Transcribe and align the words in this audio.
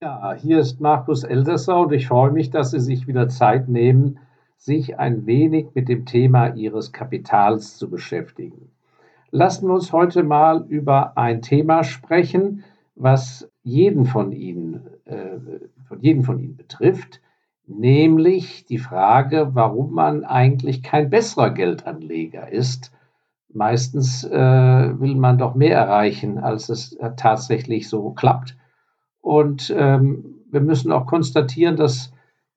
Ja, 0.00 0.32
hier 0.34 0.60
ist 0.60 0.80
Markus 0.80 1.24
Elsässer 1.24 1.80
und 1.80 1.92
ich 1.92 2.06
freue 2.06 2.30
mich, 2.30 2.50
dass 2.50 2.70
Sie 2.70 2.78
sich 2.78 3.08
wieder 3.08 3.28
Zeit 3.28 3.68
nehmen, 3.68 4.20
sich 4.56 4.96
ein 5.00 5.26
wenig 5.26 5.74
mit 5.74 5.88
dem 5.88 6.06
Thema 6.06 6.54
Ihres 6.54 6.92
Kapitals 6.92 7.76
zu 7.76 7.90
beschäftigen. 7.90 8.70
Lassen 9.32 9.66
wir 9.66 9.74
uns 9.74 9.92
heute 9.92 10.22
mal 10.22 10.64
über 10.68 11.18
ein 11.18 11.42
Thema 11.42 11.82
sprechen, 11.82 12.62
was 12.94 13.50
jeden 13.64 14.04
von 14.04 14.30
Ihnen, 14.30 14.86
äh, 15.04 15.38
von 15.88 16.00
jedem 16.00 16.22
von 16.22 16.38
Ihnen 16.38 16.56
betrifft, 16.56 17.20
nämlich 17.66 18.66
die 18.66 18.78
Frage, 18.78 19.50
warum 19.54 19.94
man 19.94 20.24
eigentlich 20.24 20.84
kein 20.84 21.10
besserer 21.10 21.50
Geldanleger 21.50 22.52
ist. 22.52 22.92
Meistens 23.52 24.22
äh, 24.22 25.00
will 25.00 25.16
man 25.16 25.38
doch 25.38 25.56
mehr 25.56 25.76
erreichen, 25.76 26.38
als 26.38 26.68
es 26.68 26.96
tatsächlich 27.16 27.88
so 27.88 28.10
klappt. 28.10 28.54
Und 29.20 29.74
ähm, 29.76 30.42
wir 30.50 30.60
müssen 30.60 30.92
auch 30.92 31.06
konstatieren, 31.06 31.76
dass 31.76 32.12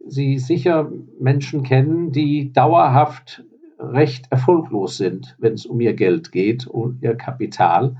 Sie 0.08 0.40
sicher 0.40 0.91
Menschen 1.20 1.63
kennen, 1.63 2.12
die 2.12 2.52
dauerhaft 2.52 3.44
recht 3.77 4.31
erfolglos 4.31 4.98
sind, 4.98 5.35
wenn 5.40 5.54
es 5.54 5.66
um 5.66 5.80
ihr 5.80 5.94
Geld 5.94 6.32
geht 6.32 6.68
und 6.68 7.02
ihr 7.02 7.16
Kapital, 7.16 7.98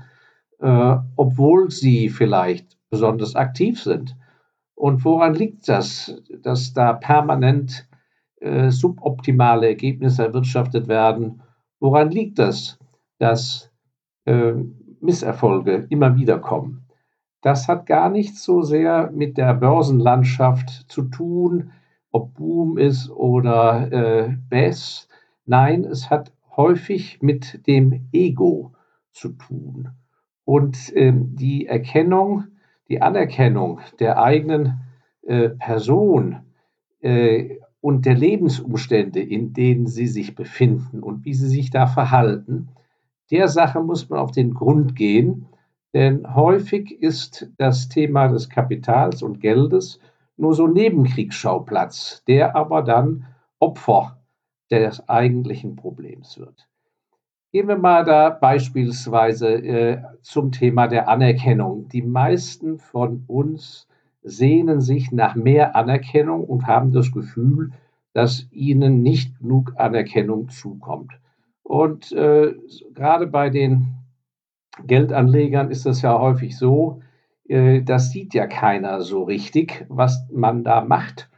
äh, 0.60 0.96
obwohl 1.16 1.70
sie 1.70 2.08
vielleicht 2.08 2.78
besonders 2.90 3.36
aktiv 3.36 3.80
sind. 3.80 4.16
Und 4.74 5.04
woran 5.04 5.34
liegt 5.34 5.68
das, 5.68 6.22
dass 6.42 6.72
da 6.72 6.92
permanent 6.92 7.88
äh, 8.40 8.70
suboptimale 8.70 9.68
Ergebnisse 9.68 10.24
erwirtschaftet 10.24 10.88
werden? 10.88 11.42
Woran 11.80 12.10
liegt 12.10 12.38
das, 12.38 12.78
dass 13.18 13.70
äh, 14.24 14.54
Misserfolge 15.00 15.86
immer 15.90 16.16
wieder 16.16 16.38
kommen? 16.38 16.81
Das 17.42 17.66
hat 17.66 17.86
gar 17.86 18.08
nicht 18.08 18.36
so 18.36 18.62
sehr 18.62 19.10
mit 19.10 19.36
der 19.36 19.52
Börsenlandschaft 19.54 20.86
zu 20.88 21.02
tun, 21.02 21.72
ob 22.12 22.34
Boom 22.34 22.78
ist 22.78 23.10
oder 23.10 23.90
äh, 23.92 24.36
Bass. 24.48 25.08
Nein, 25.44 25.84
es 25.84 26.08
hat 26.08 26.32
häufig 26.56 27.20
mit 27.20 27.66
dem 27.66 28.08
Ego 28.12 28.72
zu 29.10 29.30
tun. 29.30 29.90
Und 30.44 30.92
ähm, 30.94 31.34
die 31.34 31.66
Erkennung, 31.66 32.44
die 32.88 33.02
Anerkennung 33.02 33.80
der 33.98 34.22
eigenen 34.22 34.80
äh, 35.22 35.48
Person 35.50 36.40
äh, 37.00 37.56
und 37.80 38.06
der 38.06 38.14
Lebensumstände, 38.14 39.20
in 39.20 39.52
denen 39.52 39.86
sie 39.86 40.06
sich 40.06 40.36
befinden 40.36 41.02
und 41.02 41.24
wie 41.24 41.34
sie 41.34 41.48
sich 41.48 41.70
da 41.70 41.88
verhalten, 41.88 42.68
der 43.32 43.48
Sache 43.48 43.82
muss 43.82 44.08
man 44.08 44.20
auf 44.20 44.30
den 44.30 44.54
Grund 44.54 44.94
gehen 44.94 45.46
denn 45.94 46.34
häufig 46.34 47.02
ist 47.02 47.50
das 47.58 47.88
Thema 47.88 48.28
des 48.28 48.48
Kapitals 48.48 49.22
und 49.22 49.40
Geldes 49.40 50.00
nur 50.36 50.54
so 50.54 50.66
Nebenkriegsschauplatz, 50.66 52.24
der 52.26 52.56
aber 52.56 52.82
dann 52.82 53.26
Opfer 53.58 54.18
des 54.70 55.08
eigentlichen 55.08 55.76
Problems 55.76 56.38
wird. 56.38 56.68
Gehen 57.52 57.68
wir 57.68 57.76
mal 57.76 58.04
da 58.04 58.30
beispielsweise 58.30 59.48
äh, 59.48 60.02
zum 60.22 60.52
Thema 60.52 60.88
der 60.88 61.08
Anerkennung. 61.08 61.86
Die 61.88 62.00
meisten 62.00 62.78
von 62.78 63.24
uns 63.26 63.86
sehnen 64.22 64.80
sich 64.80 65.12
nach 65.12 65.34
mehr 65.34 65.76
Anerkennung 65.76 66.44
und 66.44 66.66
haben 66.66 66.92
das 66.92 67.12
Gefühl, 67.12 67.72
dass 68.14 68.46
ihnen 68.50 69.02
nicht 69.02 69.38
genug 69.38 69.74
Anerkennung 69.76 70.48
zukommt. 70.48 71.12
Und 71.62 72.12
äh, 72.12 72.54
gerade 72.94 73.26
bei 73.26 73.50
den 73.50 74.01
Geldanlegern 74.86 75.70
ist 75.70 75.86
es 75.86 76.02
ja 76.02 76.18
häufig 76.18 76.56
so, 76.56 77.00
äh, 77.48 77.82
das 77.82 78.10
sieht 78.10 78.34
ja 78.34 78.46
keiner 78.46 79.00
so 79.00 79.22
richtig, 79.24 79.84
was 79.88 80.26
man 80.30 80.64
da 80.64 80.84
macht. 80.84 81.28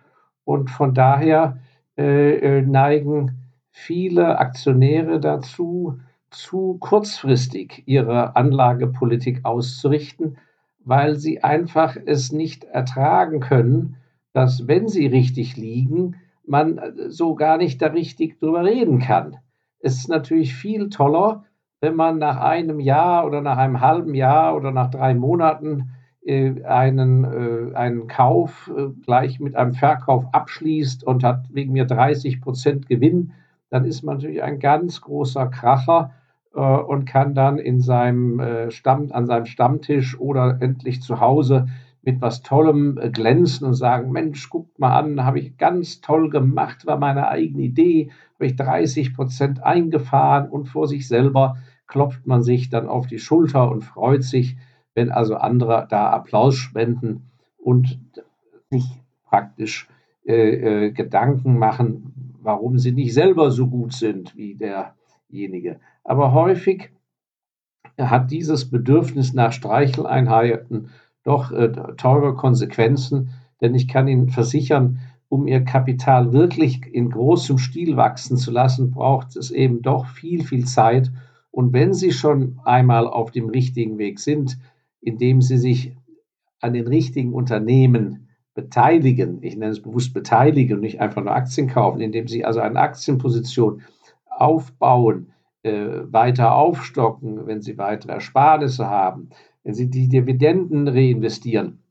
Und 0.45 0.70
von 0.70 0.95
daher 0.95 1.59
äh, 1.97 2.59
äh, 2.59 2.62
neigen 2.62 3.39
viele 3.70 4.39
Aktionäre 4.39 5.21
dazu, 5.21 5.99
zu 6.31 6.78
kurzfristig 6.81 7.84
ihre 7.87 8.37
Anlagepolitik 8.37 9.44
auszurichten, 9.44 10.37
weil 10.81 11.16
sie 11.16 11.43
einfach 11.43 11.97
es 12.05 12.32
nicht 12.32 12.65
ertragen 12.65 13.41
können, 13.41 13.97
dass 14.32 14.66
wenn 14.66 14.88
sie 14.88 15.06
richtig 15.06 15.56
liegen, 15.56 16.16
man 16.47 16.81
so 17.09 17.34
gar 17.34 17.56
nicht 17.56 17.81
da 17.81 17.87
richtig 17.87 18.38
drüber 18.38 18.65
reden 18.65 18.99
kann. 18.99 19.37
Es 19.78 19.97
ist 19.97 20.09
natürlich 20.09 20.55
viel 20.55 20.88
toller, 20.91 21.44
wenn 21.84 21.97
man 21.97 22.17
nach 22.17 22.39
einem 22.39 22.81
Jahr 22.81 23.27
oder 23.27 23.43
nach 23.43 23.59
einem 23.59 23.83
halben 23.83 24.15
Jahr 24.15 24.56
oder 24.56 24.71
nach 24.71 24.91
drei 24.91 25.12
Monaten 25.12 25.91
äh, 26.25 26.65
einen, 26.65 27.25
äh, 27.25 27.77
einen 27.77 28.06
Kauf 28.06 28.72
äh, 28.75 28.89
gleich 29.05 29.39
mit 29.39 29.55
einem 29.55 29.75
Verkauf 29.75 30.25
abschließt 30.33 31.05
und 31.05 31.23
hat 31.23 31.44
wegen 31.53 31.73
mir 31.73 31.84
30 31.84 32.41
Prozent 32.41 32.89
Gewinn, 32.89 33.33
dann 33.69 33.84
ist 33.84 34.03
man 34.03 34.17
natürlich 34.17 34.43
ein 34.43 34.61
ganz 34.61 35.03
großer 35.03 35.49
Kracher 35.49 36.12
äh, 36.55 36.61
und 36.61 37.05
kann 37.05 37.34
dann 37.34 37.59
in 37.59 37.83
seinem 37.83 38.41
äh, 38.41 38.71
Stamm, 38.71 39.12
an 39.12 39.27
seinem 39.27 39.44
Stammtisch 39.44 40.19
oder 40.19 40.56
endlich 40.62 41.03
zu 41.03 41.21
Hause 41.21 41.67
mit 42.00 42.23
was 42.23 42.41
Tollem 42.41 42.97
äh, 42.97 43.11
glänzen 43.11 43.67
und 43.67 43.75
sagen, 43.75 44.11
Mensch, 44.11 44.49
guckt 44.49 44.78
mal 44.78 44.99
an, 44.99 45.23
habe 45.23 45.39
ich 45.39 45.59
ganz 45.59 46.00
toll 46.00 46.31
gemacht, 46.31 46.87
war 46.87 46.99
meine 46.99 47.28
eigene 47.28 47.65
Idee, 47.65 48.11
habe 48.37 48.47
ich 48.47 48.56
30 48.56 49.15
Prozent 49.15 49.62
eingefahren 49.62 50.49
und 50.49 50.65
vor 50.65 50.89
sich 50.89 51.06
selber 51.06 51.59
klopft 51.87 52.27
man 52.27 52.43
sich 52.43 52.71
dann 52.71 52.89
auf 52.89 53.06
die 53.06 53.19
Schulter 53.19 53.71
und 53.71 53.83
freut 53.83 54.25
sich, 54.25 54.56
wenn 54.95 55.11
also 55.11 55.37
andere 55.37 55.87
da 55.91 56.11
Applaus 56.11 56.56
spenden 56.56 57.31
und 57.56 57.99
sich 58.71 58.84
praktisch 59.25 59.89
äh, 60.27 60.87
äh, 60.87 60.91
Gedanken 60.93 61.59
machen, 61.59 62.39
warum 62.41 62.78
sie 62.78 62.93
nicht 62.93 63.15
selber 63.15 63.50
so 63.50 63.67
gut 63.67 63.93
sind 63.93 64.37
wie 64.37 64.55
derjenige. 64.55 65.81
Aber 66.03 66.33
häufig 66.33 66.91
hat 67.99 68.31
dieses 68.31 68.71
Bedürfnis 68.71 69.34
nach 69.34 69.53
Streicheleinheiten 69.53 70.91
doch 71.25 71.53
äh, 71.53 71.71
teure 71.97 72.34
Konsequenzen, 72.34 73.31
denn 73.61 73.75
ich 73.75 73.89
kann 73.89 74.09
Ihnen 74.09 74.28
versichern, 74.28 75.00
um 75.28 75.47
Ihr 75.47 75.65
Kapital 75.65 76.33
wirklich 76.33 76.87
in 76.87 77.11
großem 77.11 77.59
Stil 77.59 77.97
wachsen 77.97 78.37
zu 78.37 78.50
lassen, 78.50 78.91
braucht 78.91 79.37
es 79.37 79.50
eben 79.50 79.83
doch 79.83 80.06
viel, 80.06 80.44
viel 80.44 80.65
Zeit 80.65 81.11
und 81.54 81.72
wenn 81.72 81.94
Sie 81.94 82.10
schon 82.10 82.59
einmal 82.65 83.06
auf 83.06 83.31
dem 83.31 83.48
richtigen 83.48 83.97
Weg 83.97 84.19
sind, 84.19 84.59
indem 85.00 85.41
Sie 85.41 85.56
sich 85.56 85.97
an 86.60 86.72
den 86.72 86.88
richtigen 86.88 87.32
Unternehmen 87.32 88.26
beteiligen, 88.54 89.38
ich 89.41 89.56
nenne 89.56 89.70
es 89.70 89.81
bewusst 89.81 90.12
beteiligen 90.14 90.78
und 90.78 90.81
nicht 90.81 91.00
einfach 91.00 91.22
nur 91.22 91.32
Aktien 91.32 91.69
kaufen, 91.69 92.00
indem 92.00 92.26
Sie 92.26 92.44
also 92.44 92.59
eine 92.59 92.81
Aktienposition 92.81 93.82
aufbauen, 94.28 95.32
äh, 95.62 96.00
weiter 96.06 96.56
aufstocken, 96.56 97.47
wenn 97.47 97.62
Sie 97.62 97.78
weitere 97.78 98.14
Ersparnisse 98.14 98.91
haben, 98.91 99.28
wenn 99.62 99.75
Sie 99.75 99.88
die 99.88 100.09
Dividenden 100.09 100.88
reinvestieren, 100.88 101.84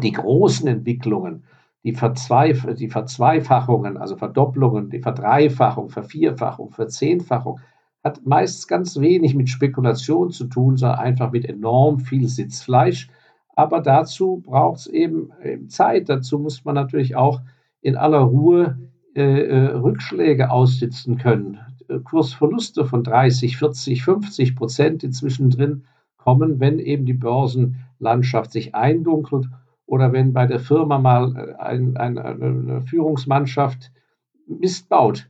die 0.00 0.12
großen 0.12 0.68
Entwicklungen, 0.68 1.42
die, 1.82 1.92
Verzweif 1.92 2.64
die 2.76 2.88
Verzweifachungen, 2.88 3.96
also 3.96 4.16
Verdopplungen, 4.16 4.90
die 4.90 5.00
Verdreifachung, 5.00 5.88
Vervierfachung, 5.88 6.70
Verzehnfachung, 6.70 7.58
hat 8.06 8.24
meist 8.24 8.68
ganz 8.68 9.00
wenig 9.00 9.34
mit 9.34 9.48
Spekulation 9.48 10.30
zu 10.30 10.44
tun, 10.44 10.76
sondern 10.76 11.00
einfach 11.00 11.32
mit 11.32 11.44
enorm 11.44 11.98
viel 11.98 12.28
Sitzfleisch. 12.28 13.10
Aber 13.56 13.80
dazu 13.80 14.42
braucht 14.46 14.78
es 14.78 14.86
eben 14.86 15.30
Zeit. 15.66 16.08
Dazu 16.08 16.38
muss 16.38 16.64
man 16.64 16.76
natürlich 16.76 17.16
auch 17.16 17.40
in 17.80 17.96
aller 17.96 18.20
Ruhe 18.20 18.78
äh, 19.16 19.22
äh 19.22 19.66
Rückschläge 19.72 20.50
aussitzen 20.50 21.18
können. 21.18 21.58
Kursverluste 22.04 22.84
von 22.84 23.02
30, 23.02 23.56
40, 23.56 24.04
50 24.04 24.54
Prozent 24.54 25.02
inzwischen 25.02 25.50
drin 25.50 25.84
kommen, 26.16 26.60
wenn 26.60 26.78
eben 26.78 27.06
die 27.06 27.12
Börsenlandschaft 27.12 28.52
sich 28.52 28.74
eindunkelt 28.76 29.48
oder 29.86 30.12
wenn 30.12 30.32
bei 30.32 30.46
der 30.46 30.60
Firma 30.60 30.98
mal 30.98 31.36
äh, 31.36 31.60
ein, 31.60 31.96
ein, 31.96 32.18
eine 32.18 32.82
Führungsmannschaft 32.82 33.90
Mist 34.46 34.88
baut 34.88 35.28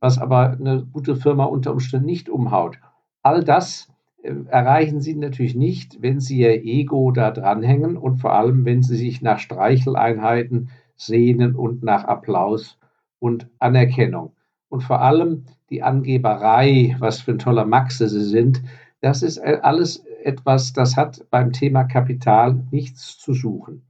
was 0.00 0.18
aber 0.18 0.52
eine 0.52 0.86
gute 0.92 1.16
Firma 1.16 1.44
unter 1.44 1.72
Umständen 1.72 2.06
nicht 2.06 2.28
umhaut. 2.28 2.78
All 3.22 3.42
das 3.42 3.92
äh, 4.22 4.34
erreichen 4.48 5.00
Sie 5.00 5.14
natürlich 5.14 5.54
nicht, 5.54 6.02
wenn 6.02 6.20
Sie 6.20 6.38
Ihr 6.38 6.64
Ego 6.64 7.10
da 7.12 7.30
dranhängen 7.30 7.96
und 7.96 8.18
vor 8.18 8.32
allem, 8.32 8.64
wenn 8.64 8.82
Sie 8.82 8.96
sich 8.96 9.22
nach 9.22 9.38
Streicheleinheiten 9.38 10.70
sehnen 10.96 11.54
und 11.54 11.82
nach 11.82 12.04
Applaus 12.04 12.78
und 13.18 13.48
Anerkennung. 13.58 14.32
Und 14.68 14.82
vor 14.82 15.00
allem 15.00 15.44
die 15.70 15.82
Angeberei, 15.82 16.96
was 16.98 17.20
für 17.20 17.32
ein 17.32 17.38
toller 17.38 17.64
Maxe 17.64 18.08
Sie 18.08 18.24
sind, 18.24 18.62
das 19.00 19.22
ist 19.22 19.38
äh, 19.38 19.58
alles 19.62 20.04
etwas, 20.22 20.72
das 20.72 20.96
hat 20.96 21.24
beim 21.30 21.52
Thema 21.52 21.84
Kapital 21.84 22.64
nichts 22.70 23.18
zu 23.18 23.34
suchen 23.34 23.82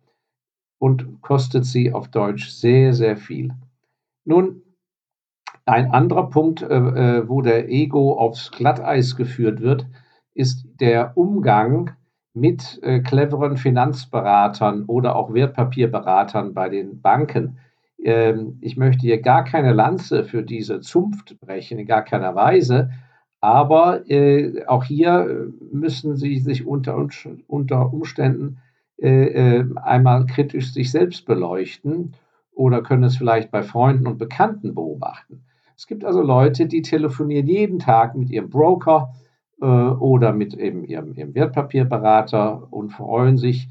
und 0.79 1.23
kostet 1.23 1.65
Sie 1.65 1.93
auf 1.93 2.09
Deutsch 2.09 2.51
sehr, 2.51 2.93
sehr 2.93 3.17
viel. 3.17 3.55
Nun, 4.25 4.63
ein 5.67 5.91
anderer 5.91 6.31
Punkt, 6.31 6.63
äh, 6.63 6.67
äh, 6.67 7.29
wo 7.29 7.43
der 7.43 7.69
Ego 7.69 8.19
aufs 8.19 8.51
Glatteis 8.53 9.17
geführt 9.17 9.61
wird, 9.61 9.87
ist 10.35 10.67
der 10.81 11.17
Umgang 11.17 11.91
mit 12.35 12.79
äh, 12.83 13.01
cleveren 13.01 13.57
Finanzberatern 13.57 14.85
oder 14.87 15.17
auch 15.17 15.35
Wertpapierberatern 15.35 16.55
bei 16.55 16.69
den 16.69 17.01
Banken. 17.01 17.59
Ähm, 18.03 18.59
ich 18.61 18.77
möchte 18.77 19.03
hier 19.03 19.21
gar 19.21 19.45
keine 19.45 19.73
Lanze 19.73 20.25
für 20.25 20.43
diese 20.43 20.81
Zunft 20.81 21.39
brechen, 21.41 21.79
in 21.79 21.87
gar 21.87 22.03
keiner 22.03 22.35
Weise. 22.35 22.91
Aber 23.41 24.09
äh, 24.09 24.65
auch 24.67 24.85
hier 24.85 25.53
müssen 25.73 26.17
Sie 26.17 26.39
sich 26.39 26.67
unter, 26.67 26.97
unter 27.49 27.93
Umständen 27.93 28.59
äh, 28.99 29.59
äh, 29.59 29.65
einmal 29.77 30.27
kritisch 30.27 30.73
sich 30.73 30.91
selbst 30.91 31.27
beleuchten 31.27 32.15
oder 32.53 32.83
können 32.83 33.05
es 33.05 33.17
vielleicht 33.17 33.51
bei 33.51 33.63
Freunden 33.63 34.07
und 34.07 34.19
Bekannten 34.19 34.75
beobachten. 34.75 35.43
Es 35.77 35.87
gibt 35.87 36.05
also 36.05 36.23
Leute, 36.23 36.67
die 36.67 36.83
telefonieren 36.83 37.47
jeden 37.47 37.79
Tag 37.79 38.17
mit 38.17 38.31
ihrem 38.31 38.49
Broker 38.49 39.15
äh, 39.61 39.67
oder 39.67 40.33
mit 40.33 40.55
eben 40.55 40.85
ihrem, 40.85 41.15
ihrem 41.15 41.35
Wertpapierberater 41.35 42.73
und 42.73 42.91
freuen 42.91 43.37
sich 43.37 43.69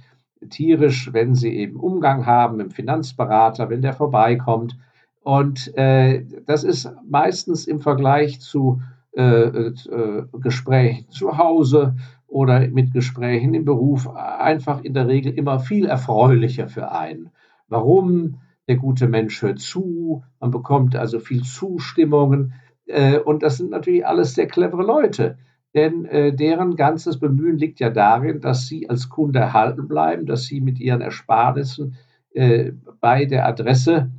tierisch, 0.50 1.12
wenn 1.14 1.34
sie 1.34 1.56
eben 1.56 1.80
Umgang 1.80 2.26
haben 2.26 2.58
mit 2.58 2.68
dem 2.68 2.72
Finanzberater, 2.72 3.70
wenn 3.70 3.82
der 3.82 3.94
vorbeikommt. 3.94 4.78
Und 5.24 5.76
äh, 5.76 6.24
das 6.46 6.64
ist 6.64 6.92
meistens 7.10 7.66
im 7.66 7.80
Vergleich 7.80 8.40
zu 8.40 8.82
äh, 9.18 9.22
äh, 9.22 10.24
Gesprächen 10.34 11.10
zu 11.10 11.38
Hause 11.38 11.96
oder 12.28 12.68
mit 12.68 12.94
Gesprächen 12.94 13.54
im 13.54 13.66
Beruf 13.66 14.08
einfach 14.14 14.84
in 14.84 14.94
der 14.94 15.08
Regel 15.08 15.34
immer 15.34 15.60
viel 15.60 15.86
erfreulicher 15.86 16.68
für 16.68 16.92
einen. 16.92 17.32
Warum? 17.68 18.40
Der 18.68 18.78
gute 18.78 19.08
Mensch 19.08 19.42
hört 19.42 19.60
zu, 19.60 20.24
man 20.40 20.52
bekommt 20.52 20.96
also 20.96 21.20
viel 21.20 21.44
Zustimmungen. 21.44 22.54
Äh, 22.88 23.20
und 23.20 23.44
das 23.44 23.58
sind 23.58 23.70
natürlich 23.72 24.06
alles 24.06 24.34
sehr 24.34 24.48
clevere 24.48 24.84
Leute, 24.84 25.38
denn 25.74 26.06
äh, 26.06 26.34
deren 26.34 26.76
ganzes 26.76 27.20
Bemühen 27.20 27.58
liegt 27.58 27.80
ja 27.80 27.90
darin, 27.90 28.42
dass 28.42 28.68
sie 28.68 28.90
als 28.90 29.10
Kunde 29.10 29.40
erhalten 29.40 29.88
bleiben, 29.88 30.26
dass 30.26 30.46
sie 30.46 30.62
mit 30.62 30.80
ihren 30.80 31.02
Ersparnissen 31.02 31.96
äh, 32.34 32.72
bei 33.00 33.26
der 33.26 33.48
Adresse, 33.48 34.12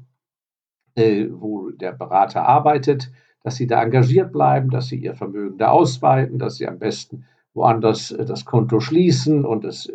wo 0.98 1.68
der 1.72 1.92
Berater 1.92 2.48
arbeitet, 2.48 3.12
dass 3.44 3.56
sie 3.56 3.66
da 3.66 3.82
engagiert 3.82 4.32
bleiben, 4.32 4.70
dass 4.70 4.86
sie 4.86 4.96
ihr 4.96 5.14
Vermögen 5.14 5.58
da 5.58 5.68
ausweiten, 5.68 6.38
dass 6.38 6.56
sie 6.56 6.66
am 6.66 6.78
besten 6.78 7.26
woanders 7.52 8.16
das 8.26 8.46
Konto 8.46 8.80
schließen 8.80 9.44
und 9.44 9.66
es 9.66 9.92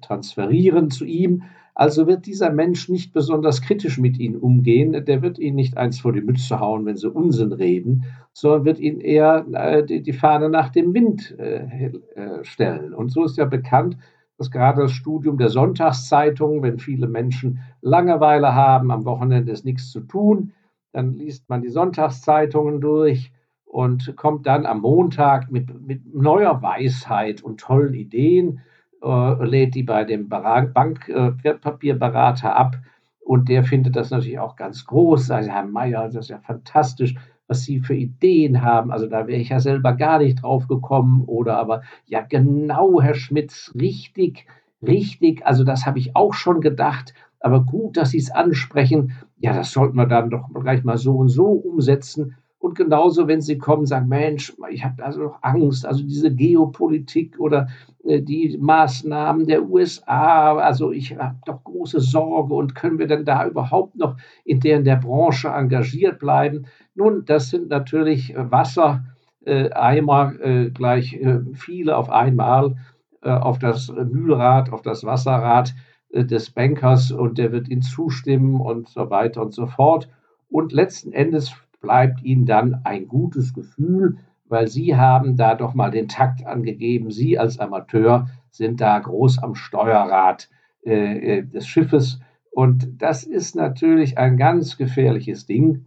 transferieren 0.00 0.90
zu 0.90 1.04
ihm. 1.04 1.44
Also 1.74 2.06
wird 2.06 2.26
dieser 2.26 2.50
Mensch 2.50 2.88
nicht 2.88 3.12
besonders 3.12 3.60
kritisch 3.60 3.98
mit 3.98 4.18
ihnen 4.18 4.36
umgehen. 4.36 5.04
Der 5.04 5.22
wird 5.22 5.40
ihnen 5.40 5.56
nicht 5.56 5.76
eins 5.76 5.98
vor 5.98 6.12
die 6.12 6.20
Mütze 6.20 6.60
hauen, 6.60 6.86
wenn 6.86 6.96
sie 6.96 7.10
Unsinn 7.10 7.52
reden, 7.52 8.04
sondern 8.32 8.64
wird 8.64 8.78
ihnen 8.78 9.00
eher 9.00 9.44
äh, 9.52 9.82
die, 9.84 10.12
Fahne 10.12 10.48
nach 10.48 10.68
dem 10.68 10.94
Wind 10.94 11.36
äh, 11.38 11.90
äh, 12.14 12.44
stellen. 12.44 12.94
Und 12.94 13.10
so 13.10 13.24
ist 13.24 13.36
ja 13.38 13.44
bekannt, 13.44 13.96
dass 14.38 14.52
gerade 14.52 14.82
das 14.82 14.92
Studium 14.92 15.36
der 15.36 15.48
Sonntagszeitung, 15.48 16.62
wenn 16.62 16.78
viele 16.78 17.08
Menschen 17.08 17.60
Langeweile 17.80 18.54
haben, 18.54 18.92
am 18.92 19.04
Wochenende 19.04 19.50
ist 19.50 19.64
nichts 19.64 19.90
zu 19.90 20.00
tun, 20.00 20.52
dann 20.92 21.12
liest 21.12 21.48
man 21.48 21.62
die 21.62 21.70
Sonntagszeitungen 21.70 22.80
durch 22.80 23.32
und 23.64 24.14
kommt 24.16 24.46
dann 24.46 24.64
am 24.64 24.80
Montag 24.80 25.50
mit, 25.50 25.84
mit 25.84 26.14
neuer 26.14 26.62
Weisheit 26.62 27.42
und 27.42 27.58
tollen 27.58 27.94
Ideen 27.94 28.60
äh, 29.04 29.44
lädt 29.44 29.74
die 29.74 29.82
bei 29.82 30.04
dem 30.04 30.28
Bankwertpapierberater 30.28 32.48
äh, 32.48 32.52
ab 32.52 32.76
und 33.20 33.48
der 33.48 33.64
findet 33.64 33.96
das 33.96 34.10
natürlich 34.10 34.38
auch 34.38 34.54
ganz 34.56 34.84
groß. 34.84 35.30
Also 35.30 35.50
Herr 35.50 35.64
Meier, 35.64 36.04
das 36.04 36.26
ist 36.26 36.30
ja 36.30 36.38
fantastisch, 36.38 37.14
was 37.46 37.62
Sie 37.62 37.80
für 37.80 37.94
Ideen 37.94 38.62
haben. 38.62 38.90
Also 38.90 39.06
da 39.06 39.26
wäre 39.26 39.40
ich 39.40 39.48
ja 39.50 39.60
selber 39.60 39.92
gar 39.94 40.18
nicht 40.18 40.42
drauf 40.42 40.68
gekommen. 40.68 41.24
Oder 41.26 41.58
aber, 41.58 41.82
ja 42.06 42.20
genau, 42.20 43.00
Herr 43.00 43.14
Schmitz, 43.14 43.72
richtig, 43.78 44.46
richtig. 44.82 45.46
Also 45.46 45.64
das 45.64 45.86
habe 45.86 45.98
ich 45.98 46.16
auch 46.16 46.34
schon 46.34 46.60
gedacht. 46.60 47.14
Aber 47.40 47.64
gut, 47.64 47.96
dass 47.96 48.10
Sie 48.10 48.18
es 48.18 48.30
ansprechen. 48.30 49.12
Ja, 49.38 49.54
das 49.54 49.72
sollten 49.72 49.96
wir 49.96 50.06
dann 50.06 50.30
doch 50.30 50.48
gleich 50.52 50.84
mal 50.84 50.96
so 50.96 51.16
und 51.16 51.28
so 51.28 51.46
umsetzen. 51.46 52.36
Und 52.64 52.76
genauso, 52.76 53.28
wenn 53.28 53.42
sie 53.42 53.58
kommen, 53.58 53.84
sagen, 53.84 54.08
Mensch, 54.08 54.54
ich 54.70 54.82
habe 54.86 55.04
also 55.04 55.22
noch 55.24 55.38
Angst, 55.42 55.84
also 55.84 56.02
diese 56.02 56.34
Geopolitik 56.34 57.38
oder 57.38 57.68
äh, 58.04 58.22
die 58.22 58.56
Maßnahmen 58.58 59.46
der 59.46 59.68
USA, 59.68 60.56
also 60.56 60.90
ich 60.90 61.14
habe 61.14 61.36
doch 61.44 61.62
große 61.62 62.00
Sorge 62.00 62.54
und 62.54 62.74
können 62.74 62.98
wir 62.98 63.06
denn 63.06 63.26
da 63.26 63.46
überhaupt 63.46 63.96
noch 63.96 64.16
in 64.46 64.60
der, 64.60 64.78
in 64.78 64.84
der 64.84 64.96
Branche 64.96 65.48
engagiert 65.48 66.18
bleiben? 66.18 66.64
Nun, 66.94 67.26
das 67.26 67.50
sind 67.50 67.68
natürlich 67.68 68.34
Wassereimer, 68.34 70.32
äh, 70.40 70.70
gleich 70.70 71.12
äh, 71.12 71.40
viele 71.52 71.98
auf 71.98 72.08
einmal 72.08 72.76
äh, 73.20 73.28
auf 73.28 73.58
das 73.58 73.92
Mühlrad, 73.92 74.72
auf 74.72 74.80
das 74.80 75.04
Wasserrad 75.04 75.74
äh, 76.08 76.24
des 76.24 76.50
Bankers 76.50 77.10
und 77.12 77.36
der 77.36 77.52
wird 77.52 77.68
ihnen 77.68 77.82
zustimmen 77.82 78.58
und 78.62 78.88
so 78.88 79.10
weiter 79.10 79.42
und 79.42 79.52
so 79.52 79.66
fort. 79.66 80.08
Und 80.48 80.72
letzten 80.72 81.12
Endes 81.12 81.52
bleibt 81.84 82.22
ihnen 82.22 82.46
dann 82.46 82.80
ein 82.84 83.06
gutes 83.06 83.52
Gefühl, 83.52 84.16
weil 84.46 84.68
sie 84.68 84.96
haben 84.96 85.36
da 85.36 85.54
doch 85.54 85.74
mal 85.74 85.90
den 85.90 86.08
Takt 86.08 86.46
angegeben. 86.46 87.10
Sie 87.10 87.38
als 87.38 87.58
Amateur 87.58 88.28
sind 88.50 88.80
da 88.80 88.98
groß 88.98 89.38
am 89.42 89.54
Steuerrad 89.54 90.48
äh, 90.84 91.38
äh, 91.38 91.42
des 91.42 91.66
Schiffes. 91.66 92.20
Und 92.50 93.02
das 93.02 93.24
ist 93.24 93.54
natürlich 93.54 94.16
ein 94.16 94.38
ganz 94.38 94.78
gefährliches 94.78 95.44
Ding, 95.44 95.86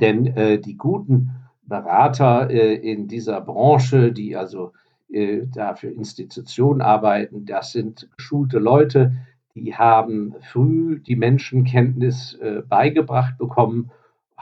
denn 0.00 0.26
äh, 0.26 0.60
die 0.60 0.76
guten 0.76 1.30
Berater 1.62 2.48
äh, 2.50 2.74
in 2.74 3.08
dieser 3.08 3.40
Branche, 3.40 4.12
die 4.12 4.36
also 4.36 4.72
äh, 5.10 5.46
da 5.52 5.74
für 5.74 5.88
Institutionen 5.88 6.80
arbeiten, 6.80 7.44
das 7.44 7.72
sind 7.72 8.08
geschulte 8.16 8.58
Leute, 8.58 9.14
die 9.54 9.74
haben 9.74 10.34
früh 10.40 11.00
die 11.00 11.16
Menschenkenntnis 11.16 12.34
äh, 12.34 12.62
beigebracht 12.68 13.36
bekommen 13.38 13.90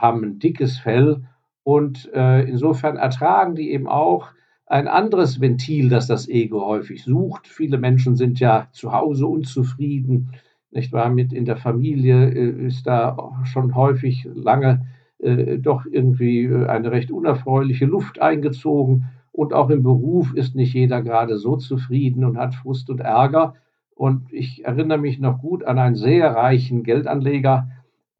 haben 0.01 0.23
ein 0.23 0.39
dickes 0.39 0.77
Fell 0.77 1.23
und 1.63 2.11
äh, 2.13 2.43
insofern 2.43 2.97
ertragen 2.97 3.55
die 3.55 3.71
eben 3.71 3.87
auch 3.87 4.29
ein 4.65 4.87
anderes 4.87 5.41
Ventil, 5.41 5.89
das 5.89 6.07
das 6.07 6.29
Ego 6.29 6.65
häufig 6.65 7.03
sucht. 7.03 7.47
Viele 7.47 7.77
Menschen 7.77 8.15
sind 8.15 8.39
ja 8.39 8.67
zu 8.71 8.93
Hause 8.93 9.27
unzufrieden, 9.27 10.31
nicht 10.71 10.93
wahr? 10.93 11.09
Mit 11.09 11.33
in 11.33 11.45
der 11.45 11.57
Familie 11.57 12.29
äh, 12.29 12.67
ist 12.67 12.87
da 12.87 13.17
schon 13.43 13.75
häufig 13.75 14.27
lange 14.33 14.85
äh, 15.19 15.57
doch 15.57 15.85
irgendwie 15.85 16.45
äh, 16.45 16.65
eine 16.67 16.91
recht 16.91 17.11
unerfreuliche 17.11 17.85
Luft 17.85 18.21
eingezogen. 18.21 19.05
Und 19.33 19.53
auch 19.53 19.69
im 19.69 19.83
Beruf 19.83 20.33
ist 20.33 20.55
nicht 20.55 20.73
jeder 20.73 21.01
gerade 21.01 21.37
so 21.37 21.57
zufrieden 21.57 22.25
und 22.25 22.37
hat 22.37 22.55
Frust 22.55 22.89
und 22.89 23.01
Ärger. 23.01 23.55
Und 23.95 24.31
ich 24.33 24.65
erinnere 24.65 24.97
mich 24.97 25.19
noch 25.19 25.39
gut 25.39 25.63
an 25.63 25.77
einen 25.77 25.95
sehr 25.95 26.33
reichen 26.33 26.83
Geldanleger, 26.83 27.69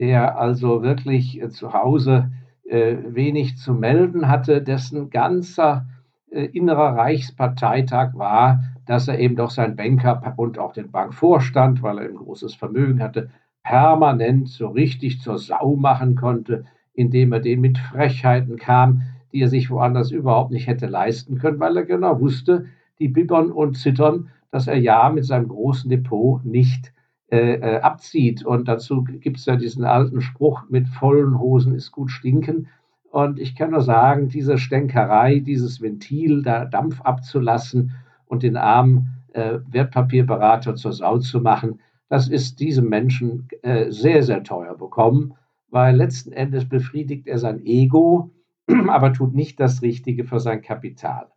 der 0.02 0.40
also 0.40 0.82
wirklich 0.82 1.40
äh, 1.42 1.50
zu 1.50 1.74
Hause 1.74 2.32
äh, 2.68 2.98
wenig 3.08 3.58
zu 3.58 3.74
melden 3.74 4.28
hatte, 4.28 4.62
dessen 4.62 5.12
ganzer 5.12 5.86
äh, 6.32 6.46
innerer 6.46 6.98
Reichsparteitag 6.98 8.16
war, 8.16 8.64
dass 8.88 9.08
er 9.08 9.20
eben 9.20 9.36
doch 9.36 9.52
seinen 9.52 9.76
Banker 9.76 10.34
und 10.38 10.58
auch 10.58 10.74
den 10.74 10.90
Bankvorstand, 10.90 11.84
weil 11.84 12.00
er 12.00 12.10
ein 12.10 12.16
großes 12.16 12.56
Vermögen 12.56 13.02
hatte, 13.02 13.30
permanent 13.64 14.50
so 14.50 14.70
richtig 14.70 15.22
zur 15.22 15.38
Sau 15.38 15.76
machen 15.76 16.16
konnte, 16.16 16.66
indem 16.94 17.32
er 17.32 17.40
den 17.40 17.62
mit 17.62 17.78
Frechheiten 17.78 18.58
kam, 18.58 19.04
die 19.32 19.42
er 19.42 19.50
sich 19.50 19.70
woanders 19.70 20.10
überhaupt 20.10 20.52
nicht 20.52 20.66
hätte 20.66 20.88
leisten 20.88 21.38
können, 21.38 21.60
weil 21.60 21.78
er 21.78 21.86
genau 21.86 22.20
wusste, 22.20 22.66
die 22.98 23.08
bibbern 23.08 23.52
und 23.52 23.78
zittern, 23.78 24.30
dass 24.50 24.66
er 24.66 24.78
ja 24.78 25.10
mit 25.10 25.26
seinem 25.26 25.48
großen 25.48 25.90
Depot 25.92 26.44
nicht 26.44 26.92
äh, 27.32 27.54
äh, 27.54 27.80
abzieht. 27.80 28.46
Und 28.46 28.68
dazu 28.68 29.06
gibt 29.06 29.38
es 29.38 29.46
ja 29.46 29.56
diesen 29.56 29.86
alten 29.86 30.20
Spruch, 30.20 30.64
mit 30.70 30.90
vollen 30.90 31.40
Hosen 31.40 31.74
ist 31.74 31.94
gut 31.94 32.12
stinken. 32.12 32.68
Und 33.10 33.40
ich 33.40 33.56
kann 33.56 33.72
nur 33.72 33.80
sagen, 33.80 34.28
diese 34.28 34.58
Stänkerei, 34.58 35.40
dieses 35.40 35.82
Ventil, 35.82 36.44
da 36.44 36.66
Dampf 36.66 37.00
abzulassen 37.00 37.94
und 38.26 38.44
den 38.44 38.58
armen 38.58 39.24
äh, 39.32 39.60
Wertpapierberater 39.70 40.76
zur 40.76 40.92
Sau 40.92 41.20
zu 41.20 41.40
machen, 41.40 41.80
das 42.10 42.28
ist 42.28 42.60
diesem 42.60 42.90
Menschen 42.90 43.48
äh, 43.62 43.90
sehr, 43.92 44.24
sehr 44.24 44.44
teuer 44.44 44.78
bekommen, 44.78 45.34
weil 45.70 45.96
letzten 45.96 46.34
Endes 46.34 46.68
befriedigt 46.68 47.28
er 47.28 47.38
sein 47.38 47.66
Ego, 47.66 48.32
aber 48.90 49.14
tut 49.14 49.34
nicht 49.34 49.58
das 49.62 49.82
Richtige 49.82 50.26
für 50.26 50.42
sein 50.42 50.62
Kapital. 50.62 51.28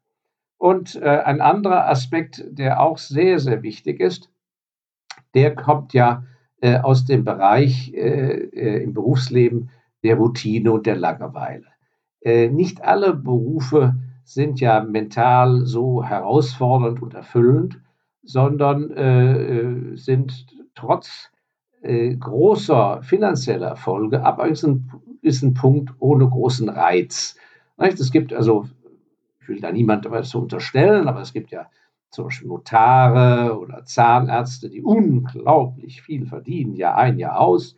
Und 0.59 0.97
äh, 0.97 1.23
ein 1.25 1.41
anderer 1.41 1.89
Aspekt, 1.89 2.45
der 2.51 2.81
auch 2.81 2.99
sehr, 2.99 3.39
sehr 3.39 3.63
wichtig 3.63 4.01
ist, 4.01 4.33
der 5.35 5.55
kommt 5.55 5.93
ja 5.93 6.25
äh, 6.61 6.79
aus 6.79 7.05
dem 7.05 7.25
Bereich 7.25 7.93
äh, 7.93 8.49
äh, 8.53 8.83
im 8.83 8.95
Berufsleben 8.95 9.71
der 10.03 10.17
Routine 10.17 10.73
und 10.73 10.87
der 10.87 10.97
Langeweile. 10.97 11.67
Äh, 12.23 12.49
nicht 12.49 12.83
alle 12.83 13.15
Berufe 13.15 13.97
sind 14.25 14.61
ja 14.61 14.83
mental 14.83 15.67
so 15.67 16.03
herausfordernd 16.03 17.03
und 17.03 17.13
erfüllend, 17.13 17.81
sondern 18.23 18.91
äh, 18.93 19.97
sind 19.97 20.47
trotz 20.75 21.31
großer 22.19 23.03
finanzieller 23.03 23.67
Erfolge 23.67 24.25
ab 24.25 24.41
einem 24.41 24.89
gewissen 25.21 25.53
Punkt 25.53 25.93
ohne 25.99 26.27
großen 26.27 26.71
Reiz. 26.71 27.37
Es 27.77 28.11
gibt 28.11 28.33
also, 28.33 28.67
ich 29.39 29.49
will 29.51 29.61
da 29.61 29.71
niemand 29.71 30.11
was 30.11 30.35
unterstellen, 30.35 31.09
aber 31.09 31.21
es 31.21 31.35
gibt 31.35 31.51
ja 31.51 31.67
zum 32.15 32.25
Beispiel 32.27 32.49
Notare 32.49 33.59
oder 33.59 33.85
Zahnärzte, 33.85 34.71
die 34.71 34.83
unglaublich 34.83 36.03
viel 36.03 36.27
verdienen, 36.27 36.75
Jahr 36.75 36.97
ein, 36.97 37.19
Jahr 37.19 37.41
aus, 37.41 37.77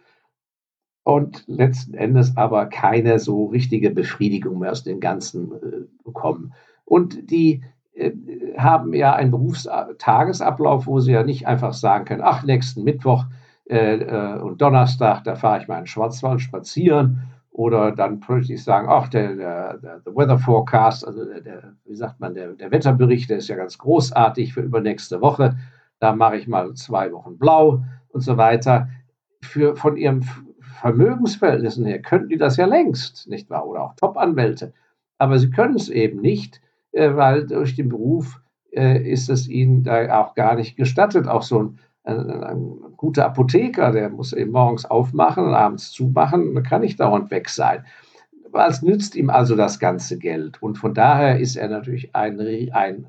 und 1.06 1.44
letzten 1.46 1.94
Endes 1.94 2.36
aber 2.36 2.66
keine 2.66 3.20
so 3.20 3.46
richtige 3.46 3.90
Befriedigung 3.90 4.58
mehr 4.58 4.72
aus 4.72 4.82
dem 4.82 4.98
Ganzen 4.98 5.52
äh, 5.52 5.86
bekommen. 6.02 6.52
Und 6.84 7.30
die 7.30 7.62
äh, 7.94 8.10
haben 8.58 8.92
ja 8.92 9.14
einen 9.14 9.30
Berufstagesablauf, 9.30 10.88
wo 10.88 10.98
sie 10.98 11.12
ja 11.12 11.22
nicht 11.22 11.46
einfach 11.46 11.74
sagen 11.74 12.06
können, 12.06 12.22
ach, 12.24 12.42
nächsten 12.42 12.82
Mittwoch 12.82 13.24
äh, 13.70 13.98
äh 13.98 14.40
und 14.40 14.60
Donnerstag, 14.60 15.22
da 15.22 15.36
fahre 15.36 15.62
ich 15.62 15.68
mal 15.68 15.78
in 15.78 15.86
Schwarzwald 15.86 16.40
spazieren 16.40 17.22
oder 17.56 17.90
dann 17.90 18.20
plötzlich 18.20 18.62
sagen, 18.62 18.86
ach, 18.90 19.08
der, 19.08 19.34
der, 19.34 19.78
der 19.78 20.14
Weather 20.14 20.38
Forecast, 20.38 21.06
also 21.06 21.24
der, 21.24 21.72
wie 21.86 21.94
sagt 21.94 22.20
man, 22.20 22.34
der, 22.34 22.52
der 22.52 22.70
Wetterbericht, 22.70 23.30
der 23.30 23.38
ist 23.38 23.48
ja 23.48 23.56
ganz 23.56 23.78
großartig 23.78 24.52
für 24.52 24.60
übernächste 24.60 25.22
Woche, 25.22 25.56
da 25.98 26.14
mache 26.14 26.36
ich 26.36 26.46
mal 26.46 26.74
zwei 26.74 27.10
Wochen 27.12 27.38
blau 27.38 27.82
und 28.08 28.20
so 28.20 28.36
weiter. 28.36 28.90
Für, 29.40 29.74
von 29.74 29.96
ihrem 29.96 30.22
Vermögensverhältnissen 30.80 31.86
her 31.86 32.02
könnten 32.02 32.28
die 32.28 32.36
das 32.36 32.58
ja 32.58 32.66
längst, 32.66 33.26
nicht 33.26 33.48
wahr? 33.48 33.66
Oder 33.66 33.84
auch 33.84 33.94
Top-Anwälte. 33.96 34.74
Aber 35.16 35.38
sie 35.38 35.48
können 35.48 35.76
es 35.76 35.88
eben 35.88 36.20
nicht, 36.20 36.60
äh, 36.92 37.14
weil 37.14 37.46
durch 37.46 37.74
den 37.74 37.88
Beruf 37.88 38.38
äh, 38.70 39.00
ist 39.00 39.30
es 39.30 39.48
ihnen 39.48 39.82
da 39.82 40.20
auch 40.20 40.34
gar 40.34 40.56
nicht 40.56 40.76
gestattet. 40.76 41.26
Auch 41.26 41.42
so 41.42 41.62
ein, 41.62 41.78
ein, 42.06 42.30
ein, 42.44 42.76
guter 42.96 43.26
Apotheker, 43.26 43.92
der 43.92 44.08
muss 44.10 44.32
eben 44.32 44.52
morgens 44.52 44.84
aufmachen 44.84 45.44
und 45.44 45.54
abends 45.54 45.90
zumachen, 45.90 46.54
da 46.54 46.60
kann 46.60 46.80
nicht 46.80 47.00
dauernd 47.00 47.30
weg 47.30 47.48
sein. 47.48 47.84
Was 48.50 48.82
nützt 48.82 49.16
ihm 49.16 49.28
also 49.28 49.54
das 49.56 49.78
ganze 49.78 50.18
Geld? 50.18 50.62
Und 50.62 50.78
von 50.78 50.94
daher 50.94 51.38
ist 51.38 51.56
er 51.56 51.68
natürlich 51.68 52.14
ein, 52.14 52.40
ein 52.72 53.08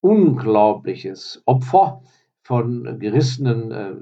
unglaubliches 0.00 1.42
Opfer 1.44 2.00
von 2.42 2.98
gerissenen 2.98 3.72
äh, 3.72 3.92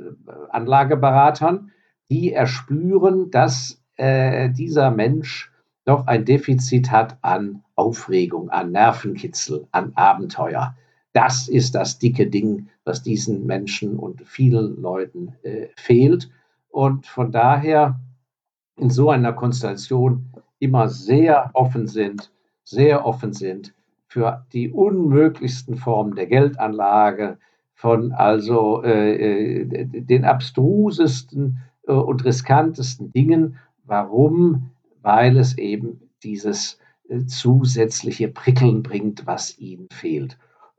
Anlageberatern, 0.51 1.73
die 2.11 2.33
erspüren, 2.33 3.31
dass 3.31 3.83
äh, 3.97 4.51
dieser 4.51 4.91
Mensch 4.91 5.51
doch 5.85 6.07
ein 6.07 6.25
Defizit 6.25 6.91
hat 6.91 7.17
an 7.23 7.63
Aufregung, 7.75 8.51
an 8.51 8.73
Nervenkitzel, 8.73 9.67
an 9.73 9.93
Abenteuer. 9.95 10.77
Das 11.17 11.49
ist 11.49 11.75
das 11.75 11.99
dicke 11.99 12.27
Ding, 12.27 12.69
was 12.85 13.03
diesen 13.03 13.47
Menschen 13.47 13.99
und 13.99 14.21
vielen 14.27 14.83
Leuten 14.83 15.33
äh, 15.45 15.69
fehlt. 15.75 16.29
Und 16.69 17.07
von 17.07 17.33
daher 17.33 17.99
in 18.77 18.91
so 18.91 19.09
einer 19.09 19.33
Konstellation 19.33 20.27
immer 20.59 20.91
sehr 20.91 21.53
offen 21.55 21.87
sind, 21.87 22.31
sehr 22.65 23.07
offen 23.07 23.33
sind 23.33 23.73
für 24.07 24.45
die 24.53 24.71
unmöglichsten 24.71 25.77
Formen 25.77 26.17
der 26.17 26.27
Geldanlage, 26.27 27.39
von 27.73 28.13
also 28.13 28.83
äh, 28.85 29.63
äh 29.63 29.87
den 29.87 30.27
abstrusesten 30.27 31.63
äh, 31.89 31.93
und 31.93 32.27
riskantesten 32.27 33.11
Dingen. 33.11 33.57
Warum? 33.87 34.69
Weil 35.01 35.39
es 35.39 35.57
eben 35.57 36.11
dieses 36.23 36.79
äh, 37.09 37.25
zusätzliche 37.25 38.29
Prickeln 38.29 38.83
bringt, 38.83 39.27
was 39.27 39.59
ihnen 39.59 39.89
fehlt. 39.91 40.37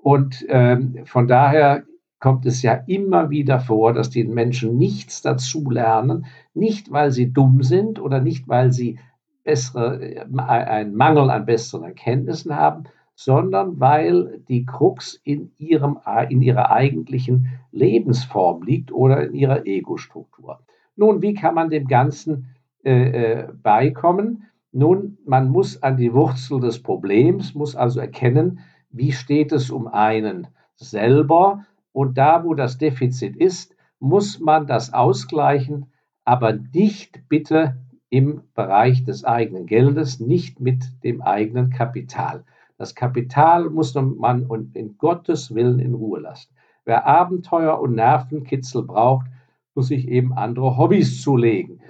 Und 0.07 0.45
ähm, 0.47 0.99
von 1.03 1.27
daher 1.27 1.83
kommt 2.21 2.45
es 2.45 2.61
ja 2.61 2.75
immer 2.87 3.29
wieder 3.29 3.59
vor, 3.59 3.91
dass 3.91 4.09
die 4.09 4.23
Menschen 4.23 4.77
nichts 4.77 5.21
dazu 5.21 5.69
lernen, 5.69 6.27
nicht 6.53 6.93
weil 6.93 7.11
sie 7.11 7.33
dumm 7.33 7.61
sind 7.61 7.99
oder 7.99 8.21
nicht 8.21 8.47
weil 8.47 8.71
sie 8.71 8.99
bessere, 9.43 10.01
äh, 10.01 10.19
einen 10.21 10.95
Mangel 10.95 11.29
an 11.29 11.45
besseren 11.45 11.83
Erkenntnissen 11.83 12.55
haben, 12.55 12.85
sondern 13.15 13.81
weil 13.81 14.39
die 14.47 14.65
Krux 14.65 15.19
in, 15.25 15.51
ihrem, 15.57 15.97
in 16.29 16.41
ihrer 16.41 16.71
eigentlichen 16.71 17.59
Lebensform 17.73 18.63
liegt 18.63 18.93
oder 18.93 19.27
in 19.27 19.33
ihrer 19.33 19.65
Ego-Struktur. 19.65 20.61
Nun, 20.95 21.21
wie 21.21 21.33
kann 21.33 21.53
man 21.53 21.69
dem 21.69 21.85
Ganzen 21.85 22.55
äh, 22.85 22.93
äh, 22.93 23.47
beikommen? 23.61 24.43
Nun, 24.71 25.17
man 25.25 25.49
muss 25.49 25.83
an 25.83 25.97
die 25.97 26.13
Wurzel 26.13 26.61
des 26.61 26.81
Problems, 26.81 27.55
muss 27.55 27.75
also 27.75 27.99
erkennen, 27.99 28.61
wie 28.89 29.11
steht 29.11 29.51
es 29.51 29.69
um 29.69 29.87
einen 29.87 30.47
selber. 30.75 31.65
Und 31.91 32.17
da, 32.17 32.43
wo 32.43 32.53
das 32.53 32.77
Defizit 32.77 33.35
ist, 33.35 33.75
muss 33.99 34.39
man 34.39 34.67
das 34.67 34.93
ausgleichen, 34.93 35.87
aber 36.25 36.53
nicht 36.53 37.27
bitte 37.29 37.77
im 38.09 38.43
Bereich 38.53 39.03
des 39.03 39.25
eigenen 39.25 39.65
Geldes, 39.65 40.19
nicht 40.19 40.59
mit 40.59 41.03
dem 41.03 41.21
eigenen 41.21 41.71
Kapital. 41.71 42.45
Das 42.77 42.93
Kapital 42.93 43.69
muss 43.69 43.95
man 43.95 44.47
in 44.73 44.97
Gottes 44.97 45.53
Willen 45.55 45.79
in 45.79 45.95
Ruhe 45.95 46.19
lassen. 46.19 46.53
Wer 46.85 47.07
Abenteuer 47.07 47.79
und 47.79 47.95
Nervenkitzel 47.95 48.83
braucht, 48.83 49.27
muss 49.73 49.87
sich 49.87 50.07
eben 50.07 50.33
andere 50.33 50.77
Hobbys 50.77 51.21
zulegen. 51.21 51.81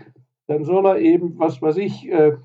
Dann 0.47 0.63
soll 0.63 0.85
er 0.85 0.99
eben, 0.99 1.37
was 1.37 1.61
weiß 1.61 1.77
ich, 1.77 2.09
äh, 2.09 2.37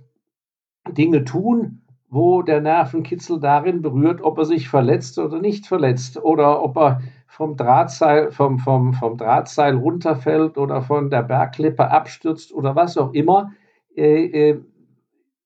Dinge 0.91 1.25
tun, 1.25 1.82
wo 2.13 2.43
der 2.43 2.61
Nervenkitzel 2.61 3.41
darin 3.41 3.81
berührt, 3.81 4.21
ob 4.21 4.37
er 4.37 4.45
sich 4.45 4.69
verletzt 4.69 5.19
oder 5.19 5.41
nicht 5.41 5.67
verletzt 5.67 6.23
oder 6.23 6.63
ob 6.63 6.77
er 6.77 7.01
vom 7.27 7.57
Drahtseil, 7.57 8.31
vom, 8.31 8.59
vom, 8.59 8.93
vom 8.93 9.17
Drahtseil 9.17 9.77
runterfällt 9.77 10.59
oder 10.59 10.83
von 10.83 11.09
der 11.09 11.23
Bergklippe 11.23 11.91
abstürzt 11.91 12.53
oder 12.53 12.77
was 12.77 12.99
auch 12.99 13.15
immer. 13.15 13.53
Äh, 13.97 14.51
äh, 14.51 14.61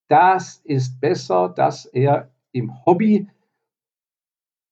das 0.09 0.57
ist 0.65 0.99
besser, 0.99 1.47
dass 1.47 1.85
er 1.85 2.31
im 2.51 2.73
Hobby 2.85 3.29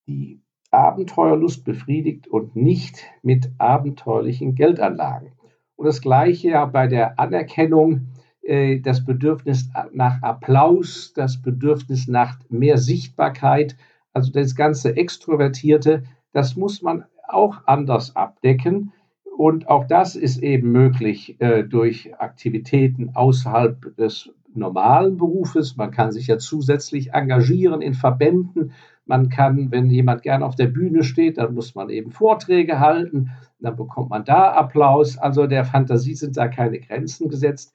die 0.05 0.41
Abenteuerlust 0.71 1.63
befriedigt 1.63 2.27
und 2.27 2.57
nicht 2.57 3.05
mit 3.23 3.49
abenteuerlichen 3.57 4.53
Geldanlagen. 4.53 5.31
Und 5.77 5.85
das 5.85 6.01
Gleiche 6.01 6.49
ja 6.49 6.65
bei 6.65 6.87
der 6.87 7.17
Anerkennung, 7.19 8.07
das 8.83 9.03
Bedürfnis 9.03 9.69
nach 9.91 10.21
Applaus, 10.21 11.13
das 11.15 11.41
Bedürfnis 11.41 12.07
nach 12.07 12.37
mehr 12.49 12.77
Sichtbarkeit, 12.77 13.75
also 14.13 14.31
das 14.31 14.55
ganze 14.55 14.95
Extrovertierte, 14.95 16.03
das 16.31 16.55
muss 16.55 16.81
man 16.81 17.05
auch 17.27 17.61
anders 17.65 18.15
abdecken. 18.15 18.91
Und 19.37 19.67
auch 19.67 19.85
das 19.85 20.15
ist 20.15 20.41
eben 20.41 20.71
möglich 20.71 21.35
äh, 21.39 21.63
durch 21.63 22.13
Aktivitäten 22.19 23.11
außerhalb 23.15 23.95
des 23.97 24.31
normalen 24.53 25.17
Berufes. 25.17 25.75
Man 25.75 25.91
kann 25.91 26.11
sich 26.11 26.27
ja 26.27 26.37
zusätzlich 26.37 27.13
engagieren 27.13 27.81
in 27.81 27.93
Verbänden. 27.93 28.71
Man 29.05 29.29
kann, 29.29 29.71
wenn 29.71 29.89
jemand 29.89 30.21
gern 30.21 30.41
auf 30.41 30.55
der 30.55 30.67
Bühne 30.67 31.03
steht, 31.03 31.37
dann 31.37 31.53
muss 31.53 31.75
man 31.75 31.89
eben 31.89 32.11
Vorträge 32.11 32.79
halten. 32.79 33.31
Dann 33.59 33.75
bekommt 33.75 34.09
man 34.09 34.23
da 34.23 34.53
Applaus. 34.53 35.17
Also 35.17 35.47
der 35.47 35.65
Fantasie 35.65 36.15
sind 36.15 36.37
da 36.37 36.47
keine 36.47 36.79
Grenzen 36.79 37.27
gesetzt. 37.27 37.73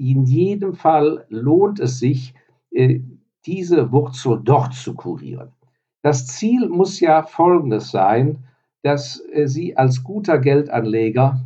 In 0.00 0.24
jedem 0.24 0.72
Fall 0.72 1.26
lohnt 1.28 1.78
es 1.78 1.98
sich, 1.98 2.32
äh, 2.70 3.00
diese 3.44 3.92
Wurzel 3.92 4.40
dort 4.42 4.72
zu 4.72 4.94
kurieren. 4.94 5.52
Das 6.00 6.26
Ziel 6.26 6.70
muss 6.70 7.00
ja 7.00 7.22
folgendes 7.22 7.90
sein, 7.90 8.38
dass 8.82 9.22
äh, 9.30 9.46
Sie 9.46 9.76
als 9.76 10.02
guter 10.02 10.38
Geldanleger 10.38 11.44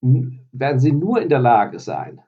werden 0.00 0.80
Sie 0.80 0.92
nur 0.92 1.20
in 1.20 1.28
der 1.28 1.40
Lage 1.40 1.80
sein, 1.80 2.22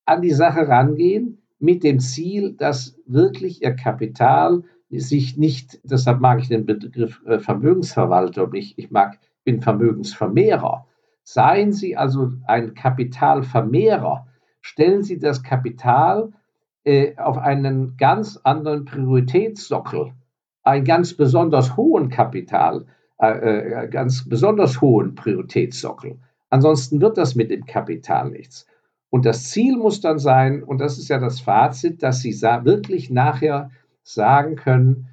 an 0.03 0.21
die 0.21 0.33
Sache 0.33 0.67
rangehen, 0.67 1.41
mit 1.57 1.85
dem 1.85 2.01
Ziel, 2.01 2.51
dass 2.51 2.97
wirklich 3.05 3.61
ihr 3.61 3.77
Kapital 3.77 4.63
sich 4.89 5.37
nicht, 5.37 5.79
deshalb 5.83 6.19
mag 6.19 6.41
ich 6.41 6.49
den 6.49 6.65
Begriff 6.65 7.21
äh, 7.25 7.39
Vermögensverwalter 7.39 8.47
nicht, 8.47 8.77
ich 8.77 8.91
mag, 8.91 9.17
bin 9.45 9.61
Vermögensvermehrer. 9.61 10.85
Seien 11.23 11.71
Sie 11.71 11.95
also 11.95 12.33
ein 12.45 12.73
Kapitalvermehrer, 12.73 14.27
stellen 14.59 15.03
Sie 15.03 15.17
das 15.17 15.43
Kapital 15.43 16.33
äh, 16.83 17.15
auf 17.15 17.37
einen 17.37 17.95
ganz 17.95 18.35
anderen 18.43 18.83
Prioritätssockel, 18.83 20.11
einen 20.63 20.85
ganz 20.85 21.13
besonders 21.13 21.77
hohen 21.77 22.09
Kapital, 22.09 22.85
äh, 23.19 23.83
äh 23.83 23.87
ganz 23.87 24.27
besonders 24.27 24.81
hohen 24.81 25.15
Prioritätssockel. 25.15 26.19
Ansonsten 26.49 27.01
wird 27.01 27.17
das 27.17 27.35
mit 27.35 27.51
dem 27.51 27.65
Kapital 27.65 28.31
nichts. 28.31 28.65
Und 29.09 29.25
das 29.25 29.49
Ziel 29.49 29.75
muss 29.77 30.01
dann 30.01 30.19
sein, 30.19 30.63
und 30.63 30.79
das 30.79 30.97
ist 30.97 31.09
ja 31.09 31.19
das 31.19 31.39
Fazit, 31.39 32.03
dass 32.03 32.21
Sie 32.21 32.33
wirklich 32.33 33.09
nachher 33.09 33.71
sagen 34.03 34.55
können, 34.55 35.07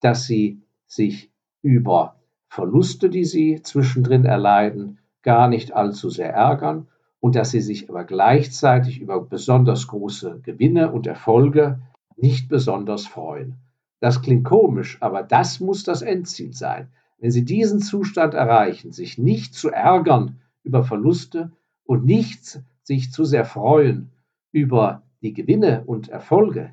dass 0.00 0.26
Sie 0.26 0.62
sich 0.86 1.30
über 1.62 2.16
Verluste, 2.48 3.10
die 3.10 3.24
Sie 3.24 3.62
zwischendrin 3.62 4.24
erleiden, 4.24 4.98
gar 5.22 5.48
nicht 5.48 5.72
allzu 5.72 6.10
sehr 6.10 6.32
ärgern 6.32 6.88
und 7.20 7.36
dass 7.36 7.50
Sie 7.50 7.60
sich 7.60 7.88
aber 7.88 8.04
gleichzeitig 8.04 9.00
über 9.00 9.20
besonders 9.20 9.86
große 9.86 10.40
Gewinne 10.42 10.90
und 10.92 11.06
Erfolge 11.06 11.80
nicht 12.16 12.48
besonders 12.48 13.06
freuen. 13.06 13.56
Das 14.00 14.22
klingt 14.22 14.44
komisch, 14.44 14.96
aber 15.00 15.22
das 15.22 15.60
muss 15.60 15.84
das 15.84 16.02
Endziel 16.02 16.52
sein. 16.54 16.88
Wenn 17.18 17.30
Sie 17.30 17.44
diesen 17.44 17.80
Zustand 17.80 18.34
erreichen, 18.34 18.92
sich 18.92 19.18
nicht 19.18 19.54
zu 19.54 19.70
ärgern 19.70 20.40
über 20.64 20.82
Verluste 20.84 21.52
und 21.84 22.04
nicht 22.06 22.60
sich 22.82 23.12
zu 23.12 23.24
sehr 23.24 23.44
freuen 23.44 24.10
über 24.52 25.02
die 25.20 25.34
Gewinne 25.34 25.84
und 25.84 26.08
Erfolge, 26.08 26.72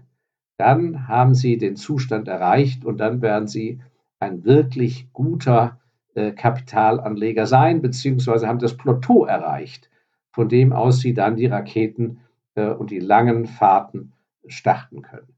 dann 0.57 1.07
haben 1.07 1.35
Sie 1.35 1.57
den 1.57 1.75
Zustand 1.75 2.27
erreicht 2.27 2.85
und 2.85 2.97
dann 2.97 3.21
werden 3.21 3.47
Sie 3.47 3.81
ein 4.19 4.45
wirklich 4.45 5.11
guter 5.13 5.79
äh, 6.15 6.31
Kapitalanleger 6.31 7.45
sein, 7.45 7.81
beziehungsweise 7.81 8.47
haben 8.47 8.59
das 8.59 8.75
Plateau 8.75 9.25
erreicht, 9.25 9.89
von 10.31 10.49
dem 10.49 10.73
aus 10.73 11.01
Sie 11.01 11.13
dann 11.13 11.35
die 11.35 11.45
Raketen 11.45 12.21
äh, 12.55 12.69
und 12.69 12.89
die 12.89 12.99
langen 12.99 13.45
Fahrten 13.45 14.13
starten 14.47 15.01
können. 15.01 15.36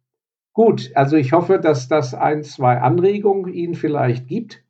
Gut, 0.53 0.91
also 0.95 1.15
ich 1.15 1.31
hoffe, 1.31 1.59
dass 1.59 1.87
das 1.87 2.13
ein, 2.13 2.43
zwei 2.43 2.79
Anregungen 2.81 3.53
Ihnen 3.53 3.75
vielleicht 3.75 4.27
gibt, 4.27 4.63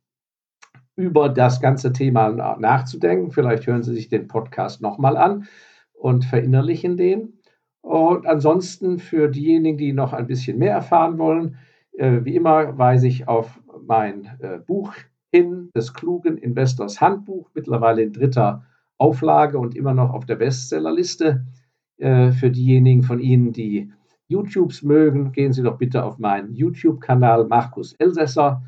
über 0.96 1.28
das 1.28 1.60
ganze 1.60 1.92
Thema 1.92 2.56
nachzudenken. 2.58 3.30
Vielleicht 3.30 3.66
hören 3.66 3.82
Sie 3.82 3.94
sich 3.94 4.08
den 4.08 4.28
Podcast 4.28 4.82
nochmal 4.82 5.16
an 5.16 5.46
und 5.94 6.24
verinnerlichen 6.24 6.96
den. 6.96 7.40
Und 7.82 8.26
ansonsten 8.26 8.98
für 8.98 9.28
diejenigen, 9.28 9.78
die 9.78 9.92
noch 9.92 10.12
ein 10.12 10.26
bisschen 10.26 10.58
mehr 10.58 10.72
erfahren 10.72 11.18
wollen, 11.18 11.56
äh, 11.96 12.20
wie 12.24 12.36
immer 12.36 12.76
weise 12.76 13.06
ich 13.08 13.26
auf 13.26 13.60
mein 13.82 14.30
äh, 14.40 14.58
Buch 14.58 14.92
hin, 15.32 15.70
des 15.74 15.94
klugen 15.94 16.36
Investors 16.36 17.00
Handbuch, 17.00 17.50
mittlerweile 17.54 18.02
in 18.02 18.12
dritter 18.12 18.66
Auflage 18.98 19.58
und 19.58 19.74
immer 19.74 19.94
noch 19.94 20.10
auf 20.12 20.26
der 20.26 20.36
Bestsellerliste. 20.36 21.46
Äh, 21.96 22.32
für 22.32 22.50
diejenigen 22.50 23.02
von 23.02 23.20
Ihnen, 23.20 23.52
die 23.52 23.92
YouTubes 24.30 24.82
mögen, 24.82 25.32
gehen 25.32 25.52
Sie 25.52 25.62
doch 25.62 25.76
bitte 25.76 26.04
auf 26.04 26.18
meinen 26.18 26.54
YouTube-Kanal 26.54 27.46
Markus 27.46 27.94
Elsässer 27.94 28.62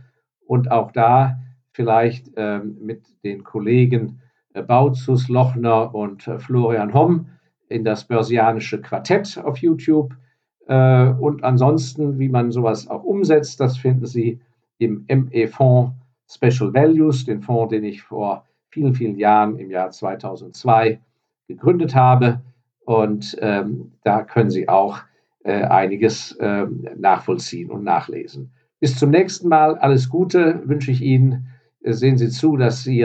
und 0.46 0.70
auch 0.70 0.90
da 0.92 1.38
vielleicht 1.72 2.30
ähm, 2.36 2.76
mit 2.80 3.02
den 3.24 3.44
Kollegen 3.44 4.20
äh, 4.54 4.62
Bautzus, 4.62 5.28
Lochner 5.28 5.94
und 5.94 6.26
äh, 6.26 6.38
Florian 6.38 6.92
Homm 6.92 7.26
in 7.68 7.84
das 7.84 8.04
Börsianische 8.04 8.80
Quartett 8.80 9.38
auf 9.38 9.58
YouTube. 9.58 10.14
Äh, 10.66 11.10
und 11.10 11.44
ansonsten, 11.44 12.18
wie 12.18 12.28
man 12.28 12.50
sowas 12.50 12.88
auch 12.88 13.04
umsetzt, 13.04 13.60
das 13.60 13.76
finden 13.78 14.06
Sie 14.06 14.40
im 14.78 15.06
ME-Fonds 15.08 15.94
Special 16.28 16.74
Values, 16.74 17.24
den 17.24 17.40
Fonds, 17.40 17.70
den 17.70 17.84
ich 17.84 18.02
vor 18.02 18.46
vielen, 18.70 18.94
vielen 18.94 19.16
Jahren 19.16 19.58
im 19.58 19.70
Jahr 19.70 19.90
2002 19.90 21.00
gegründet 21.46 21.94
habe. 21.94 22.40
Und 22.84 23.36
ähm, 23.40 23.92
da 24.02 24.22
können 24.22 24.50
Sie 24.50 24.68
auch 24.68 25.00
äh, 25.44 25.64
einiges 25.64 26.32
äh, 26.32 26.66
nachvollziehen 26.96 27.70
und 27.70 27.84
nachlesen. 27.84 28.52
Bis 28.80 28.98
zum 28.98 29.10
nächsten 29.10 29.48
Mal. 29.48 29.78
Alles 29.78 30.08
Gute 30.08 30.62
wünsche 30.64 30.90
ich 30.90 31.02
Ihnen. 31.02 31.48
Sehen 31.84 32.16
Sie 32.16 32.28
zu, 32.28 32.56
dass 32.56 32.82
Sie 32.82 32.98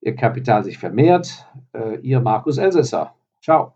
Ihr 0.00 0.16
Kapital 0.16 0.64
sich 0.64 0.78
vermehrt. 0.78 1.46
Äh, 1.72 1.98
Ihr 2.00 2.20
Markus 2.20 2.58
Elsässer. 2.58 3.14
Ciao. 3.42 3.74